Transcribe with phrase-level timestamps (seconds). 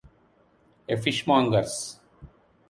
[0.93, 1.77] A fishmonger’s.